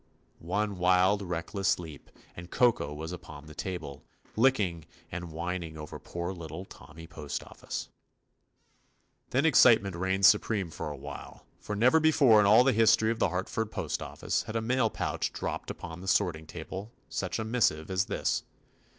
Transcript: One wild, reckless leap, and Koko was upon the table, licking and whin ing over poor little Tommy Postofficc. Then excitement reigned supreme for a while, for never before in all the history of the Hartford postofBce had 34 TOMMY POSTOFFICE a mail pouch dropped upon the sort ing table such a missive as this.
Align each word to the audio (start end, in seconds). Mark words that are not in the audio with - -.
One 0.39 0.79
wild, 0.79 1.21
reckless 1.21 1.77
leap, 1.77 2.09
and 2.35 2.49
Koko 2.49 2.91
was 2.91 3.11
upon 3.11 3.45
the 3.45 3.53
table, 3.53 4.03
licking 4.35 4.85
and 5.11 5.25
whin 5.31 5.61
ing 5.61 5.77
over 5.77 5.99
poor 5.99 6.33
little 6.33 6.65
Tommy 6.65 7.05
Postofficc. 7.05 7.89
Then 9.29 9.45
excitement 9.45 9.95
reigned 9.95 10.25
supreme 10.25 10.71
for 10.71 10.89
a 10.89 10.97
while, 10.97 11.45
for 11.59 11.75
never 11.75 11.99
before 11.99 12.39
in 12.39 12.47
all 12.47 12.63
the 12.63 12.73
history 12.73 13.11
of 13.11 13.19
the 13.19 13.29
Hartford 13.29 13.69
postofBce 13.69 14.45
had 14.45 14.53
34 14.53 14.53
TOMMY 14.53 14.53
POSTOFFICE 14.53 14.55
a 14.57 14.61
mail 14.75 14.89
pouch 14.89 15.31
dropped 15.33 15.69
upon 15.69 16.01
the 16.01 16.07
sort 16.07 16.35
ing 16.35 16.47
table 16.47 16.91
such 17.07 17.37
a 17.37 17.43
missive 17.45 17.91
as 17.91 18.05
this. 18.05 18.41